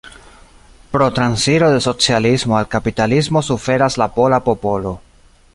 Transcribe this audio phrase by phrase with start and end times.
[0.93, 4.99] Pro transiro de socialismo al kapitalismo suferas la pola popolo.